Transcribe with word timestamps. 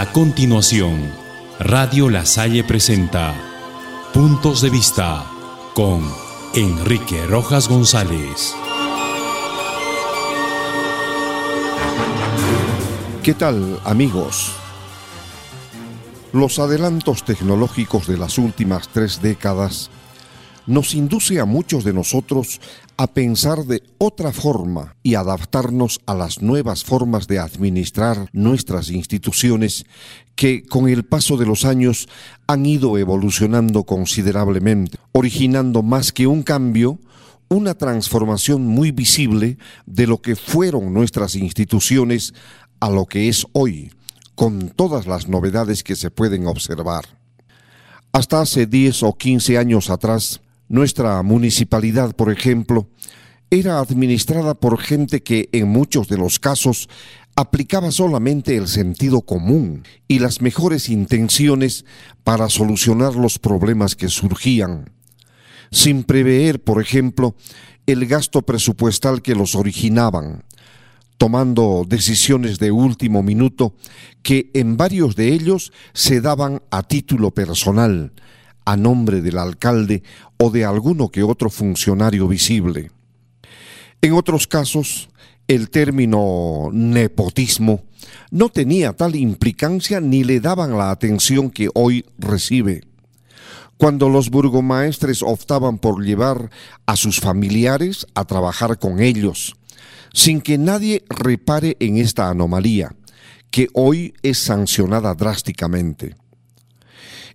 A 0.00 0.12
continuación, 0.12 1.12
Radio 1.58 2.08
La 2.08 2.24
Salle 2.24 2.64
presenta 2.64 3.34
Puntos 4.14 4.62
de 4.62 4.70
Vista 4.70 5.26
con 5.74 6.02
Enrique 6.54 7.26
Rojas 7.26 7.68
González. 7.68 8.54
¿Qué 13.22 13.34
tal 13.34 13.78
amigos? 13.84 14.52
Los 16.32 16.58
adelantos 16.58 17.22
tecnológicos 17.22 18.06
de 18.06 18.16
las 18.16 18.38
últimas 18.38 18.88
tres 18.88 19.20
décadas 19.20 19.90
nos 20.66 20.94
induce 20.94 21.40
a 21.40 21.44
muchos 21.44 21.84
de 21.84 21.92
nosotros 21.92 22.58
a 23.00 23.06
pensar 23.06 23.64
de 23.64 23.82
otra 23.96 24.30
forma 24.30 24.94
y 25.02 25.14
adaptarnos 25.14 26.02
a 26.04 26.12
las 26.12 26.42
nuevas 26.42 26.84
formas 26.84 27.26
de 27.26 27.38
administrar 27.38 28.28
nuestras 28.34 28.90
instituciones 28.90 29.86
que 30.34 30.66
con 30.66 30.86
el 30.86 31.04
paso 31.04 31.38
de 31.38 31.46
los 31.46 31.64
años 31.64 32.10
han 32.46 32.66
ido 32.66 32.98
evolucionando 32.98 33.84
considerablemente, 33.84 34.98
originando 35.12 35.82
más 35.82 36.12
que 36.12 36.26
un 36.26 36.42
cambio, 36.42 36.98
una 37.48 37.72
transformación 37.72 38.66
muy 38.66 38.90
visible 38.90 39.56
de 39.86 40.06
lo 40.06 40.20
que 40.20 40.36
fueron 40.36 40.92
nuestras 40.92 41.36
instituciones 41.36 42.34
a 42.80 42.90
lo 42.90 43.06
que 43.06 43.30
es 43.30 43.46
hoy, 43.52 43.94
con 44.34 44.68
todas 44.68 45.06
las 45.06 45.26
novedades 45.26 45.82
que 45.82 45.96
se 45.96 46.10
pueden 46.10 46.46
observar. 46.46 47.06
Hasta 48.12 48.42
hace 48.42 48.66
10 48.66 49.04
o 49.04 49.14
15 49.14 49.56
años 49.56 49.88
atrás, 49.88 50.42
nuestra 50.70 51.20
municipalidad, 51.24 52.14
por 52.14 52.30
ejemplo, 52.30 52.88
era 53.50 53.80
administrada 53.80 54.54
por 54.54 54.78
gente 54.78 55.24
que 55.24 55.48
en 55.50 55.68
muchos 55.68 56.06
de 56.06 56.16
los 56.16 56.38
casos 56.38 56.88
aplicaba 57.34 57.90
solamente 57.90 58.56
el 58.56 58.68
sentido 58.68 59.22
común 59.22 59.82
y 60.06 60.20
las 60.20 60.40
mejores 60.40 60.88
intenciones 60.88 61.84
para 62.22 62.48
solucionar 62.48 63.16
los 63.16 63.40
problemas 63.40 63.96
que 63.96 64.08
surgían, 64.08 64.92
sin 65.72 66.04
prever, 66.04 66.62
por 66.62 66.80
ejemplo, 66.80 67.34
el 67.86 68.06
gasto 68.06 68.42
presupuestal 68.42 69.22
que 69.22 69.34
los 69.34 69.56
originaban, 69.56 70.44
tomando 71.18 71.84
decisiones 71.84 72.60
de 72.60 72.70
último 72.70 73.24
minuto 73.24 73.74
que 74.22 74.52
en 74.54 74.76
varios 74.76 75.16
de 75.16 75.32
ellos 75.32 75.72
se 75.94 76.20
daban 76.20 76.62
a 76.70 76.84
título 76.84 77.32
personal, 77.32 78.12
a 78.64 78.76
nombre 78.76 79.20
del 79.20 79.38
alcalde 79.38 80.02
o 80.36 80.50
de 80.50 80.64
alguno 80.64 81.08
que 81.08 81.22
otro 81.22 81.50
funcionario 81.50 82.28
visible. 82.28 82.90
En 84.02 84.12
otros 84.14 84.46
casos, 84.46 85.08
el 85.48 85.68
término 85.68 86.70
nepotismo 86.72 87.82
no 88.30 88.48
tenía 88.48 88.92
tal 88.92 89.16
implicancia 89.16 90.00
ni 90.00 90.24
le 90.24 90.40
daban 90.40 90.78
la 90.78 90.90
atención 90.90 91.50
que 91.50 91.68
hoy 91.74 92.06
recibe. 92.18 92.84
Cuando 93.76 94.08
los 94.08 94.30
burgomaestres 94.30 95.22
optaban 95.22 95.78
por 95.78 96.04
llevar 96.04 96.50
a 96.86 96.96
sus 96.96 97.18
familiares 97.18 98.06
a 98.14 98.24
trabajar 98.24 98.78
con 98.78 99.00
ellos, 99.00 99.56
sin 100.12 100.40
que 100.40 100.58
nadie 100.58 101.04
repare 101.08 101.76
en 101.80 101.98
esta 101.98 102.28
anomalía, 102.28 102.94
que 103.50 103.68
hoy 103.74 104.14
es 104.22 104.38
sancionada 104.38 105.14
drásticamente. 105.14 106.14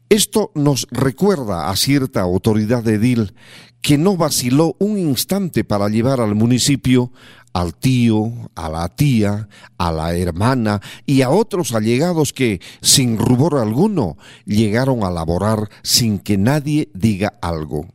Esto 0.10 0.52
nos 0.54 0.88
recuerda 0.92 1.70
a 1.70 1.76
cierta 1.76 2.22
autoridad 2.22 2.88
edil 2.88 3.34
que 3.82 3.98
no 3.98 4.18
vaciló 4.18 4.76
un 4.80 4.98
instante 4.98 5.64
para 5.64 5.90
llevar 5.90 6.22
al 6.22 6.36
municipio 6.36 7.12
al 7.56 7.74
tío, 7.74 8.34
a 8.56 8.68
la 8.68 8.90
tía, 8.90 9.48
a 9.78 9.92
la 9.94 10.14
hermana 10.14 10.82
y 11.06 11.22
a 11.22 11.30
otros 11.30 11.74
allegados 11.74 12.34
que, 12.34 12.60
sin 12.82 13.18
rubor 13.18 13.58
alguno, 13.58 14.18
llegaron 14.46 15.06
a 15.06 15.10
laborar 15.10 15.70
sin 15.82 16.20
que 16.20 16.38
nadie 16.38 16.90
diga 16.94 17.40
algo. 17.42 17.95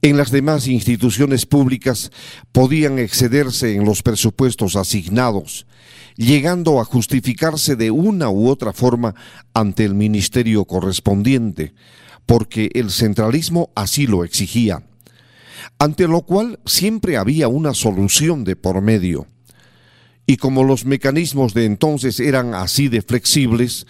En 0.00 0.16
las 0.16 0.30
demás 0.30 0.68
instituciones 0.68 1.44
públicas 1.46 2.12
podían 2.52 2.98
excederse 2.98 3.74
en 3.74 3.84
los 3.84 4.02
presupuestos 4.02 4.76
asignados 4.76 5.66
llegando 6.18 6.80
a 6.80 6.84
justificarse 6.84 7.76
de 7.76 7.92
una 7.92 8.28
u 8.28 8.48
otra 8.48 8.72
forma 8.72 9.14
ante 9.54 9.84
el 9.84 9.94
ministerio 9.94 10.64
correspondiente, 10.64 11.74
porque 12.26 12.70
el 12.74 12.90
centralismo 12.90 13.70
así 13.76 14.08
lo 14.08 14.24
exigía, 14.24 14.82
ante 15.78 16.08
lo 16.08 16.22
cual 16.22 16.58
siempre 16.66 17.16
había 17.16 17.46
una 17.46 17.72
solución 17.72 18.42
de 18.42 18.56
por 18.56 18.82
medio. 18.82 19.28
Y 20.26 20.38
como 20.38 20.64
los 20.64 20.84
mecanismos 20.84 21.54
de 21.54 21.66
entonces 21.66 22.18
eran 22.18 22.52
así 22.52 22.88
de 22.88 23.00
flexibles, 23.00 23.86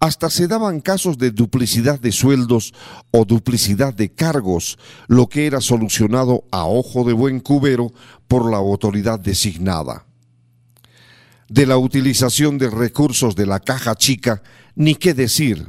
hasta 0.00 0.30
se 0.30 0.48
daban 0.48 0.80
casos 0.80 1.18
de 1.18 1.30
duplicidad 1.30 2.00
de 2.00 2.10
sueldos 2.10 2.72
o 3.10 3.24
duplicidad 3.24 3.94
de 3.94 4.12
cargos, 4.12 4.78
lo 5.06 5.28
que 5.28 5.46
era 5.46 5.60
solucionado 5.60 6.44
a 6.50 6.64
ojo 6.64 7.04
de 7.04 7.12
buen 7.12 7.40
cubero 7.40 7.92
por 8.26 8.50
la 8.50 8.56
autoridad 8.56 9.20
designada 9.20 10.06
de 11.50 11.66
la 11.66 11.76
utilización 11.76 12.56
de 12.58 12.70
recursos 12.70 13.34
de 13.34 13.44
la 13.44 13.58
caja 13.60 13.96
chica, 13.96 14.42
ni 14.76 14.94
qué 14.94 15.12
decir. 15.14 15.66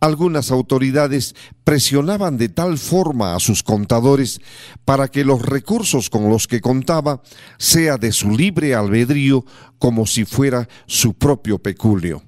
Algunas 0.00 0.50
autoridades 0.50 1.36
presionaban 1.62 2.38
de 2.38 2.48
tal 2.48 2.78
forma 2.78 3.36
a 3.36 3.38
sus 3.38 3.62
contadores 3.62 4.40
para 4.84 5.08
que 5.08 5.24
los 5.24 5.42
recursos 5.42 6.10
con 6.10 6.28
los 6.28 6.48
que 6.48 6.60
contaba 6.60 7.22
sea 7.58 7.98
de 7.98 8.10
su 8.10 8.30
libre 8.30 8.74
albedrío 8.74 9.44
como 9.78 10.06
si 10.06 10.24
fuera 10.24 10.68
su 10.86 11.14
propio 11.14 11.58
peculio. 11.60 12.22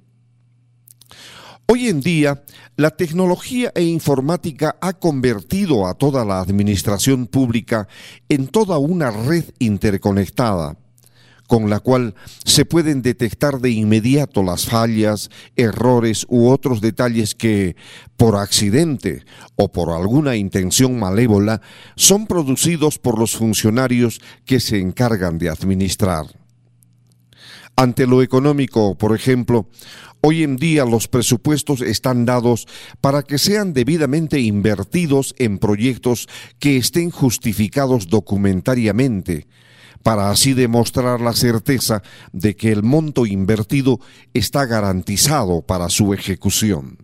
Hoy 1.66 1.88
en 1.88 2.00
día, 2.02 2.44
la 2.76 2.90
tecnología 2.90 3.72
e 3.74 3.84
informática 3.84 4.76
ha 4.82 4.92
convertido 4.92 5.86
a 5.86 5.94
toda 5.94 6.22
la 6.24 6.40
administración 6.40 7.26
pública 7.26 7.88
en 8.28 8.48
toda 8.48 8.76
una 8.76 9.10
red 9.10 9.44
interconectada 9.58 10.76
con 11.46 11.68
la 11.68 11.80
cual 11.80 12.14
se 12.44 12.64
pueden 12.64 13.02
detectar 13.02 13.60
de 13.60 13.70
inmediato 13.70 14.42
las 14.42 14.66
fallas, 14.66 15.30
errores 15.56 16.26
u 16.28 16.48
otros 16.48 16.80
detalles 16.80 17.34
que, 17.34 17.76
por 18.16 18.36
accidente 18.36 19.24
o 19.56 19.70
por 19.70 19.90
alguna 19.90 20.36
intención 20.36 20.98
malévola, 20.98 21.60
son 21.96 22.26
producidos 22.26 22.98
por 22.98 23.18
los 23.18 23.36
funcionarios 23.36 24.20
que 24.46 24.58
se 24.58 24.78
encargan 24.80 25.38
de 25.38 25.50
administrar. 25.50 26.26
Ante 27.76 28.06
lo 28.06 28.22
económico, 28.22 28.96
por 28.96 29.16
ejemplo, 29.16 29.68
hoy 30.26 30.42
en 30.42 30.56
día 30.56 30.86
los 30.86 31.06
presupuestos 31.06 31.82
están 31.82 32.24
dados 32.24 32.66
para 33.02 33.22
que 33.22 33.36
sean 33.36 33.74
debidamente 33.74 34.40
invertidos 34.40 35.34
en 35.38 35.58
proyectos 35.58 36.28
que 36.58 36.78
estén 36.78 37.10
justificados 37.10 38.08
documentariamente, 38.08 39.46
para 40.02 40.30
así 40.30 40.54
demostrar 40.54 41.20
la 41.20 41.34
certeza 41.34 42.02
de 42.32 42.56
que 42.56 42.72
el 42.72 42.82
monto 42.82 43.26
invertido 43.26 44.00
está 44.32 44.64
garantizado 44.64 45.60
para 45.60 45.90
su 45.90 46.14
ejecución. 46.14 47.03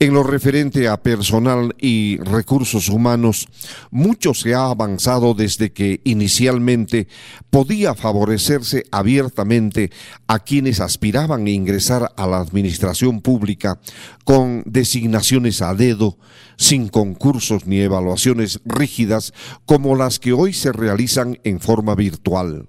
En 0.00 0.12
lo 0.12 0.24
referente 0.24 0.88
a 0.88 1.00
personal 1.00 1.76
y 1.78 2.18
recursos 2.18 2.88
humanos, 2.88 3.46
mucho 3.92 4.34
se 4.34 4.52
ha 4.52 4.66
avanzado 4.66 5.34
desde 5.34 5.72
que 5.72 6.00
inicialmente 6.02 7.06
podía 7.48 7.94
favorecerse 7.94 8.84
abiertamente 8.90 9.92
a 10.26 10.40
quienes 10.40 10.80
aspiraban 10.80 11.46
a 11.46 11.50
ingresar 11.50 12.12
a 12.16 12.26
la 12.26 12.40
administración 12.40 13.20
pública 13.20 13.78
con 14.24 14.64
designaciones 14.66 15.62
a 15.62 15.74
dedo, 15.74 16.18
sin 16.56 16.88
concursos 16.88 17.66
ni 17.66 17.78
evaluaciones 17.78 18.60
rígidas 18.64 19.32
como 19.64 19.94
las 19.94 20.18
que 20.18 20.32
hoy 20.32 20.52
se 20.54 20.72
realizan 20.72 21.38
en 21.44 21.60
forma 21.60 21.94
virtual. 21.94 22.66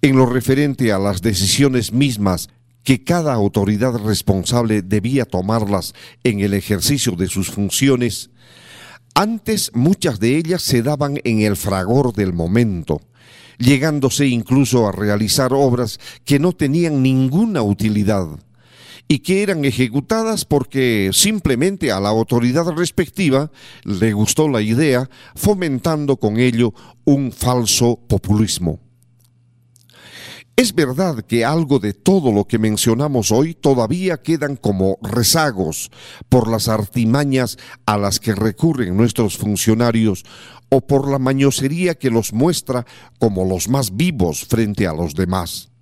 En 0.00 0.16
lo 0.16 0.24
referente 0.24 0.90
a 0.92 0.98
las 0.98 1.20
decisiones 1.20 1.92
mismas 1.92 2.48
que 2.86 3.02
cada 3.02 3.34
autoridad 3.34 3.98
responsable 3.98 4.80
debía 4.80 5.24
tomarlas 5.24 5.92
en 6.22 6.38
el 6.38 6.54
ejercicio 6.54 7.16
de 7.16 7.26
sus 7.26 7.50
funciones, 7.50 8.30
antes 9.12 9.72
muchas 9.74 10.20
de 10.20 10.36
ellas 10.36 10.62
se 10.62 10.82
daban 10.82 11.18
en 11.24 11.40
el 11.40 11.56
fragor 11.56 12.12
del 12.12 12.32
momento, 12.32 13.00
llegándose 13.58 14.28
incluso 14.28 14.86
a 14.86 14.92
realizar 14.92 15.52
obras 15.52 15.98
que 16.24 16.38
no 16.38 16.52
tenían 16.52 17.02
ninguna 17.02 17.60
utilidad 17.60 18.28
y 19.08 19.18
que 19.18 19.42
eran 19.42 19.64
ejecutadas 19.64 20.44
porque 20.44 21.10
simplemente 21.12 21.90
a 21.90 21.98
la 21.98 22.10
autoridad 22.10 22.66
respectiva 22.70 23.50
le 23.82 24.12
gustó 24.12 24.48
la 24.48 24.60
idea, 24.60 25.10
fomentando 25.34 26.18
con 26.18 26.38
ello 26.38 26.72
un 27.04 27.32
falso 27.32 27.98
populismo. 28.06 28.85
Es 30.56 30.74
verdad 30.74 31.22
que 31.22 31.44
algo 31.44 31.80
de 31.80 31.92
todo 31.92 32.32
lo 32.32 32.46
que 32.46 32.58
mencionamos 32.58 33.30
hoy 33.30 33.52
todavía 33.52 34.22
quedan 34.22 34.56
como 34.56 34.96
rezagos 35.02 35.90
por 36.30 36.48
las 36.48 36.68
artimañas 36.68 37.58
a 37.84 37.98
las 37.98 38.20
que 38.20 38.34
recurren 38.34 38.96
nuestros 38.96 39.36
funcionarios 39.36 40.24
o 40.70 40.80
por 40.80 41.10
la 41.10 41.18
mañosería 41.18 41.96
que 41.96 42.08
los 42.08 42.32
muestra 42.32 42.86
como 43.18 43.44
los 43.44 43.68
más 43.68 43.98
vivos 43.98 44.46
frente 44.46 44.86
a 44.86 44.94
los 44.94 45.14
demás. 45.14 45.75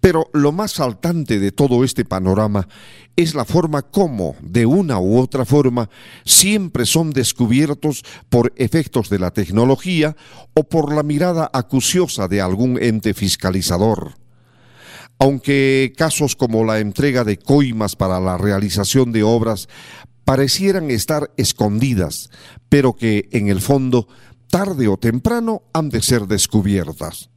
Pero 0.00 0.28
lo 0.32 0.52
más 0.52 0.72
saltante 0.72 1.38
de 1.38 1.52
todo 1.52 1.84
este 1.84 2.04
panorama 2.04 2.68
es 3.16 3.34
la 3.34 3.44
forma 3.44 3.82
como, 3.82 4.36
de 4.40 4.64
una 4.66 4.98
u 4.98 5.18
otra 5.18 5.44
forma, 5.44 5.90
siempre 6.24 6.86
son 6.86 7.10
descubiertos 7.10 8.04
por 8.28 8.52
efectos 8.56 9.10
de 9.10 9.18
la 9.18 9.32
tecnología 9.32 10.16
o 10.54 10.64
por 10.64 10.94
la 10.94 11.02
mirada 11.02 11.50
acuciosa 11.52 12.28
de 12.28 12.40
algún 12.40 12.80
ente 12.80 13.14
fiscalizador. 13.14 14.14
Aunque 15.18 15.92
casos 15.96 16.36
como 16.36 16.64
la 16.64 16.78
entrega 16.78 17.24
de 17.24 17.38
coimas 17.38 17.96
para 17.96 18.20
la 18.20 18.38
realización 18.38 19.10
de 19.10 19.24
obras 19.24 19.68
parecieran 20.24 20.90
estar 20.90 21.32
escondidas, 21.36 22.30
pero 22.68 22.94
que 22.94 23.28
en 23.32 23.48
el 23.48 23.60
fondo, 23.60 24.06
tarde 24.48 24.86
o 24.86 24.96
temprano, 24.96 25.62
han 25.72 25.88
de 25.88 26.02
ser 26.02 26.26
descubiertas. 26.26 27.30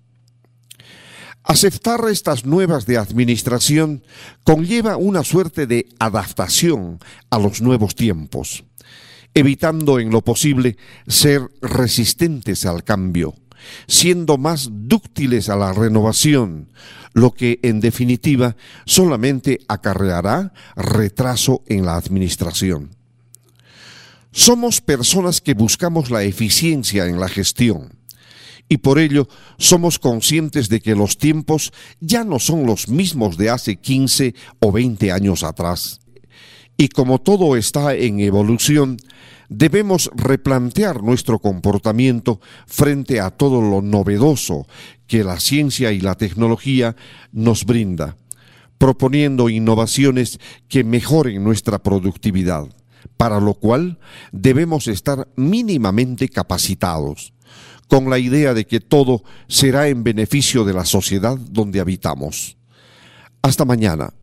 Aceptar 1.43 2.01
estas 2.09 2.45
nuevas 2.45 2.85
de 2.85 2.97
administración 2.97 4.03
conlleva 4.43 4.97
una 4.97 5.23
suerte 5.23 5.65
de 5.65 5.87
adaptación 5.97 6.99
a 7.31 7.39
los 7.39 7.61
nuevos 7.61 7.95
tiempos, 7.95 8.63
evitando 9.33 9.99
en 9.99 10.11
lo 10.11 10.21
posible 10.21 10.77
ser 11.07 11.41
resistentes 11.61 12.65
al 12.65 12.83
cambio, 12.83 13.33
siendo 13.87 14.37
más 14.37 14.69
dúctiles 14.71 15.49
a 15.49 15.55
la 15.55 15.73
renovación, 15.73 16.69
lo 17.13 17.31
que 17.31 17.59
en 17.63 17.79
definitiva 17.79 18.55
solamente 18.85 19.61
acarreará 19.67 20.53
retraso 20.75 21.63
en 21.65 21.85
la 21.85 21.95
administración. 21.95 22.91
Somos 24.31 24.79
personas 24.79 25.41
que 25.41 25.55
buscamos 25.55 26.11
la 26.11 26.23
eficiencia 26.23 27.07
en 27.07 27.19
la 27.19 27.27
gestión 27.27 28.00
y 28.71 28.77
por 28.77 28.99
ello 28.99 29.27
somos 29.57 29.99
conscientes 29.99 30.69
de 30.69 30.79
que 30.79 30.95
los 30.95 31.17
tiempos 31.17 31.73
ya 31.99 32.23
no 32.23 32.39
son 32.39 32.65
los 32.65 32.87
mismos 32.87 33.35
de 33.35 33.49
hace 33.49 33.75
15 33.75 34.33
o 34.61 34.71
20 34.71 35.11
años 35.11 35.43
atrás. 35.43 35.99
Y 36.77 36.87
como 36.87 37.19
todo 37.19 37.57
está 37.57 37.93
en 37.95 38.21
evolución, 38.21 38.95
debemos 39.49 40.09
replantear 40.15 41.03
nuestro 41.03 41.39
comportamiento 41.39 42.39
frente 42.65 43.19
a 43.19 43.31
todo 43.31 43.61
lo 43.61 43.81
novedoso 43.81 44.65
que 45.05 45.25
la 45.25 45.41
ciencia 45.41 45.91
y 45.91 45.99
la 45.99 46.15
tecnología 46.15 46.95
nos 47.33 47.65
brinda, 47.65 48.15
proponiendo 48.77 49.49
innovaciones 49.49 50.39
que 50.69 50.85
mejoren 50.85 51.43
nuestra 51.43 51.83
productividad, 51.83 52.69
para 53.17 53.41
lo 53.41 53.53
cual 53.53 53.99
debemos 54.31 54.87
estar 54.87 55.27
mínimamente 55.35 56.29
capacitados 56.29 57.33
con 57.91 58.09
la 58.09 58.19
idea 58.19 58.53
de 58.53 58.65
que 58.65 58.79
todo 58.79 59.21
será 59.49 59.89
en 59.89 60.01
beneficio 60.05 60.63
de 60.63 60.71
la 60.71 60.85
sociedad 60.85 61.35
donde 61.37 61.81
habitamos. 61.81 62.55
Hasta 63.41 63.65
mañana. 63.65 64.13